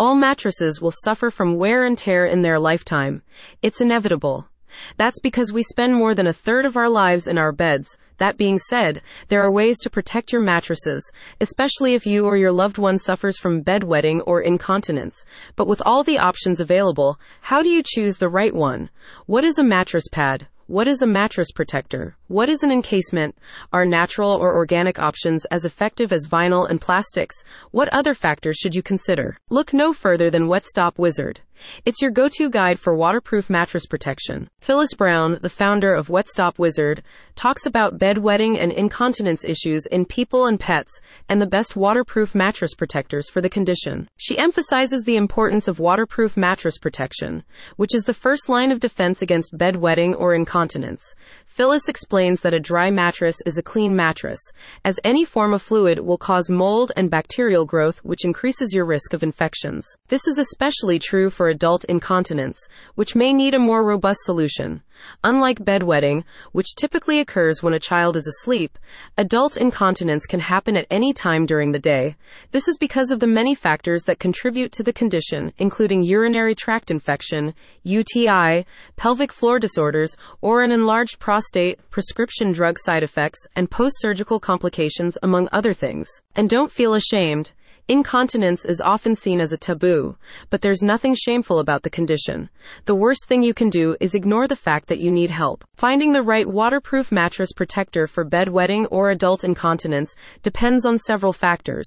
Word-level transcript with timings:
all 0.00 0.14
mattresses 0.14 0.80
will 0.80 0.94
suffer 1.04 1.30
from 1.30 1.58
wear 1.58 1.84
and 1.84 1.98
tear 1.98 2.24
in 2.24 2.40
their 2.40 2.58
lifetime. 2.58 3.20
It's 3.60 3.82
inevitable. 3.82 4.48
That's 4.96 5.20
because 5.20 5.52
we 5.52 5.62
spend 5.62 5.94
more 5.94 6.14
than 6.14 6.26
a 6.26 6.32
third 6.32 6.64
of 6.64 6.74
our 6.74 6.88
lives 6.88 7.26
in 7.26 7.36
our 7.36 7.52
beds. 7.52 7.98
That 8.16 8.38
being 8.38 8.58
said, 8.58 9.02
there 9.28 9.42
are 9.42 9.52
ways 9.52 9.78
to 9.80 9.90
protect 9.90 10.32
your 10.32 10.40
mattresses, 10.40 11.12
especially 11.38 11.92
if 11.92 12.06
you 12.06 12.24
or 12.24 12.38
your 12.38 12.50
loved 12.50 12.78
one 12.78 12.96
suffers 12.96 13.38
from 13.38 13.62
bedwetting 13.62 14.22
or 14.26 14.40
incontinence. 14.40 15.22
But 15.54 15.66
with 15.66 15.82
all 15.84 16.02
the 16.02 16.18
options 16.18 16.60
available, 16.60 17.20
how 17.42 17.60
do 17.60 17.68
you 17.68 17.82
choose 17.84 18.16
the 18.16 18.30
right 18.30 18.54
one? 18.54 18.88
What 19.26 19.44
is 19.44 19.58
a 19.58 19.62
mattress 19.62 20.08
pad? 20.10 20.48
What 20.70 20.86
is 20.86 21.02
a 21.02 21.06
mattress 21.08 21.50
protector? 21.50 22.16
What 22.28 22.48
is 22.48 22.62
an 22.62 22.70
encasement? 22.70 23.36
Are 23.72 23.84
natural 23.84 24.30
or 24.30 24.54
organic 24.54 25.00
options 25.00 25.44
as 25.46 25.64
effective 25.64 26.12
as 26.12 26.28
vinyl 26.28 26.70
and 26.70 26.80
plastics? 26.80 27.42
What 27.72 27.92
other 27.92 28.14
factors 28.14 28.56
should 28.56 28.76
you 28.76 28.80
consider? 28.80 29.36
Look 29.50 29.72
no 29.72 29.92
further 29.92 30.30
than 30.30 30.46
Wetstop 30.46 30.96
Wizard. 30.96 31.40
It's 31.84 32.00
your 32.00 32.10
go-to 32.10 32.50
guide 32.50 32.78
for 32.78 32.94
waterproof 32.94 33.50
mattress 33.50 33.86
protection. 33.86 34.48
Phyllis 34.60 34.94
Brown, 34.94 35.38
the 35.42 35.48
founder 35.48 35.94
of 35.94 36.08
Wetstop 36.08 36.58
Wizard, 36.58 37.02
talks 37.34 37.66
about 37.66 37.98
bedwetting 37.98 38.60
and 38.62 38.72
incontinence 38.72 39.44
issues 39.44 39.86
in 39.86 40.04
people 40.04 40.46
and 40.46 40.60
pets 40.60 41.00
and 41.28 41.40
the 41.40 41.46
best 41.46 41.76
waterproof 41.76 42.34
mattress 42.34 42.74
protectors 42.74 43.30
for 43.30 43.40
the 43.40 43.48
condition. 43.48 44.08
She 44.16 44.38
emphasizes 44.38 45.04
the 45.04 45.16
importance 45.16 45.68
of 45.68 45.78
waterproof 45.78 46.36
mattress 46.36 46.78
protection, 46.78 47.44
which 47.76 47.94
is 47.94 48.02
the 48.02 48.14
first 48.14 48.48
line 48.48 48.70
of 48.70 48.80
defense 48.80 49.22
against 49.22 49.56
bedwetting 49.56 50.14
or 50.18 50.34
incontinence. 50.34 51.14
Phyllis 51.50 51.88
explains 51.88 52.42
that 52.42 52.54
a 52.54 52.60
dry 52.60 52.92
mattress 52.92 53.42
is 53.44 53.58
a 53.58 53.62
clean 53.62 53.96
mattress, 53.96 54.38
as 54.84 55.00
any 55.02 55.24
form 55.24 55.52
of 55.52 55.60
fluid 55.60 55.98
will 55.98 56.16
cause 56.16 56.48
mold 56.48 56.92
and 56.96 57.10
bacterial 57.10 57.64
growth, 57.64 57.98
which 58.04 58.24
increases 58.24 58.72
your 58.72 58.84
risk 58.84 59.12
of 59.12 59.24
infections. 59.24 59.84
This 60.06 60.28
is 60.28 60.38
especially 60.38 61.00
true 61.00 61.28
for 61.28 61.48
adult 61.48 61.84
incontinence, 61.86 62.68
which 62.94 63.16
may 63.16 63.32
need 63.32 63.54
a 63.54 63.58
more 63.58 63.82
robust 63.82 64.20
solution. 64.22 64.82
Unlike 65.24 65.64
bedwetting, 65.64 66.24
which 66.52 66.76
typically 66.76 67.18
occurs 67.18 67.62
when 67.62 67.74
a 67.74 67.80
child 67.80 68.16
is 68.16 68.28
asleep, 68.28 68.78
adult 69.16 69.56
incontinence 69.56 70.26
can 70.26 70.40
happen 70.40 70.76
at 70.76 70.86
any 70.88 71.12
time 71.12 71.46
during 71.46 71.72
the 71.72 71.78
day. 71.78 72.16
This 72.52 72.68
is 72.68 72.76
because 72.76 73.10
of 73.10 73.18
the 73.18 73.26
many 73.26 73.54
factors 73.54 74.04
that 74.04 74.20
contribute 74.20 74.72
to 74.72 74.82
the 74.82 74.92
condition, 74.92 75.52
including 75.58 76.02
urinary 76.02 76.54
tract 76.54 76.90
infection, 76.90 77.54
UTI, 77.82 78.66
pelvic 78.96 79.32
floor 79.32 79.58
disorders, 79.58 80.16
or 80.42 80.62
an 80.62 80.70
enlarged 80.70 81.18
prostate, 81.18 81.49
prescription 81.90 82.52
drug 82.52 82.78
side 82.78 83.02
effects, 83.02 83.46
and 83.56 83.70
post 83.70 83.96
surgical 83.98 84.40
complications, 84.40 85.18
among 85.22 85.48
other 85.52 85.74
things. 85.74 86.08
And 86.34 86.48
don't 86.48 86.72
feel 86.72 86.94
ashamed. 86.94 87.52
Incontinence 87.88 88.64
is 88.64 88.80
often 88.80 89.16
seen 89.16 89.40
as 89.40 89.52
a 89.52 89.58
taboo, 89.58 90.16
but 90.48 90.60
there's 90.60 90.80
nothing 90.80 91.14
shameful 91.14 91.58
about 91.58 91.82
the 91.82 91.90
condition. 91.90 92.48
The 92.84 92.94
worst 92.94 93.26
thing 93.26 93.42
you 93.42 93.52
can 93.52 93.68
do 93.68 93.96
is 93.98 94.14
ignore 94.14 94.46
the 94.46 94.54
fact 94.54 94.86
that 94.86 95.00
you 95.00 95.10
need 95.10 95.30
help. 95.30 95.64
Finding 95.74 96.12
the 96.12 96.22
right 96.22 96.48
waterproof 96.48 97.10
mattress 97.10 97.52
protector 97.52 98.06
for 98.06 98.24
bedwetting 98.24 98.86
or 98.92 99.10
adult 99.10 99.42
incontinence 99.42 100.14
depends 100.44 100.86
on 100.86 100.98
several 100.98 101.32
factors. 101.32 101.86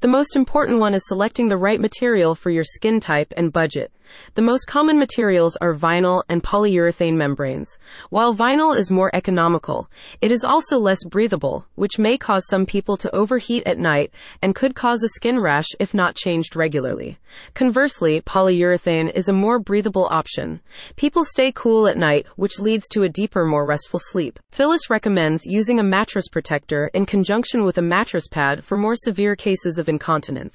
The 0.00 0.08
most 0.08 0.36
important 0.36 0.78
one 0.78 0.94
is 0.94 1.06
selecting 1.06 1.48
the 1.48 1.58
right 1.58 1.80
material 1.80 2.34
for 2.34 2.50
your 2.50 2.64
skin 2.64 3.00
type 3.00 3.34
and 3.36 3.52
budget. 3.52 3.92
The 4.34 4.42
most 4.42 4.66
common 4.66 4.98
materials 4.98 5.56
are 5.60 5.74
vinyl 5.74 6.22
and 6.28 6.42
polyurethane 6.42 7.14
membranes. 7.14 7.78
While 8.10 8.34
vinyl 8.34 8.76
is 8.76 8.90
more 8.90 9.10
economical, 9.12 9.90
it 10.20 10.32
is 10.32 10.44
also 10.44 10.78
less 10.78 11.04
breathable, 11.04 11.66
which 11.74 11.98
may 11.98 12.16
cause 12.16 12.46
some 12.48 12.66
people 12.66 12.96
to 12.98 13.14
overheat 13.14 13.66
at 13.66 13.78
night 13.78 14.12
and 14.42 14.54
could 14.54 14.74
cause 14.74 15.02
a 15.02 15.08
skin 15.08 15.40
rash 15.40 15.66
if 15.78 15.94
not 15.94 16.16
changed 16.16 16.56
regularly. 16.56 17.18
Conversely, 17.54 18.20
polyurethane 18.20 19.12
is 19.12 19.28
a 19.28 19.32
more 19.32 19.58
breathable 19.58 20.08
option. 20.10 20.60
People 20.96 21.24
stay 21.24 21.52
cool 21.52 21.86
at 21.86 21.96
night, 21.96 22.26
which 22.36 22.58
leads 22.58 22.88
to 22.88 23.02
a 23.02 23.08
deeper, 23.08 23.44
more 23.44 23.66
restful 23.66 24.00
sleep. 24.00 24.38
Phyllis 24.50 24.90
recommends 24.90 25.46
using 25.46 25.78
a 25.78 25.84
mattress 25.84 26.28
protector 26.28 26.90
in 26.94 27.06
conjunction 27.06 27.64
with 27.64 27.78
a 27.78 27.82
mattress 27.82 28.26
pad 28.28 28.64
for 28.64 28.76
more 28.76 28.96
severe 28.96 29.36
cases 29.36 29.78
of 29.78 29.88
incontinence. 29.88 30.54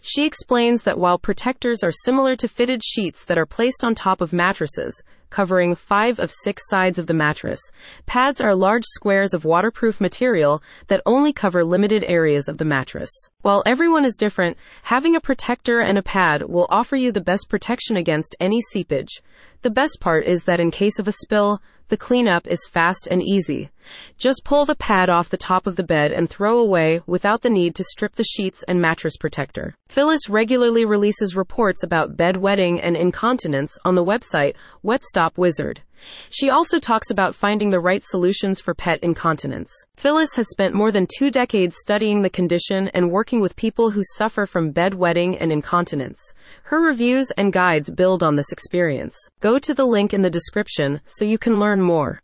She 0.00 0.24
explains 0.24 0.82
that 0.82 0.98
while 0.98 1.18
protectors 1.18 1.82
are 1.82 1.92
similar 1.92 2.36
to 2.36 2.48
fitted 2.48 2.82
sheets 2.94 3.24
that 3.24 3.38
are 3.38 3.46
placed 3.46 3.82
on 3.82 3.94
top 3.94 4.20
of 4.20 4.32
mattresses, 4.32 5.02
covering 5.30 5.74
five 5.74 6.20
of 6.20 6.30
six 6.30 6.62
sides 6.68 6.98
of 6.98 7.08
the 7.08 7.14
mattress. 7.14 7.58
Pads 8.06 8.40
are 8.40 8.54
large 8.54 8.84
squares 8.86 9.34
of 9.34 9.44
waterproof 9.44 10.00
material 10.00 10.62
that 10.86 11.02
only 11.04 11.32
cover 11.32 11.64
limited 11.64 12.04
areas 12.04 12.48
of 12.48 12.58
the 12.58 12.64
mattress. 12.64 13.10
While 13.42 13.64
everyone 13.66 14.04
is 14.04 14.14
different, 14.16 14.56
having 14.84 15.16
a 15.16 15.20
protector 15.20 15.80
and 15.80 15.98
a 15.98 16.02
pad 16.02 16.44
will 16.48 16.68
offer 16.70 16.94
you 16.94 17.10
the 17.10 17.20
best 17.20 17.48
protection 17.48 17.96
against 17.96 18.36
any 18.38 18.60
seepage. 18.60 19.22
The 19.62 19.70
best 19.70 19.98
part 20.00 20.24
is 20.26 20.44
that 20.44 20.60
in 20.60 20.70
case 20.70 21.00
of 21.00 21.08
a 21.08 21.12
spill, 21.12 21.60
the 21.88 21.96
cleanup 21.96 22.46
is 22.46 22.68
fast 22.70 23.08
and 23.10 23.20
easy. 23.20 23.70
Just 24.18 24.44
pull 24.44 24.64
the 24.64 24.74
pad 24.74 25.08
off 25.08 25.28
the 25.28 25.36
top 25.36 25.66
of 25.66 25.76
the 25.76 25.82
bed 25.82 26.12
and 26.12 26.28
throw 26.28 26.58
away 26.58 27.00
without 27.06 27.42
the 27.42 27.50
need 27.50 27.74
to 27.76 27.84
strip 27.84 28.14
the 28.14 28.24
sheets 28.24 28.62
and 28.68 28.80
mattress 28.80 29.16
protector. 29.16 29.74
Phyllis 29.88 30.28
regularly 30.28 30.84
releases 30.84 31.36
reports 31.36 31.82
about 31.82 32.16
bedwetting 32.16 32.80
and 32.82 32.96
incontinence 32.96 33.78
on 33.84 33.94
the 33.94 34.04
website 34.04 34.54
Wetstop 34.84 35.36
Wizard. 35.36 35.82
She 36.28 36.50
also 36.50 36.78
talks 36.78 37.10
about 37.10 37.34
finding 37.34 37.70
the 37.70 37.80
right 37.80 38.02
solutions 38.02 38.60
for 38.60 38.74
pet 38.74 38.98
incontinence. 39.02 39.70
Phyllis 39.96 40.34
has 40.34 40.48
spent 40.50 40.74
more 40.74 40.92
than 40.92 41.06
two 41.06 41.30
decades 41.30 41.76
studying 41.80 42.22
the 42.22 42.30
condition 42.30 42.88
and 42.88 43.10
working 43.10 43.40
with 43.40 43.56
people 43.56 43.90
who 43.90 44.02
suffer 44.16 44.46
from 44.46 44.72
bedwetting 44.72 45.38
and 45.40 45.50
incontinence. 45.52 46.20
Her 46.64 46.80
reviews 46.80 47.30
and 47.38 47.52
guides 47.52 47.90
build 47.90 48.22
on 48.22 48.36
this 48.36 48.52
experience. 48.52 49.16
Go 49.40 49.58
to 49.58 49.74
the 49.74 49.86
link 49.86 50.12
in 50.12 50.22
the 50.22 50.30
description 50.30 51.00
so 51.06 51.24
you 51.24 51.38
can 51.38 51.58
learn 51.58 51.80
more. 51.80 52.12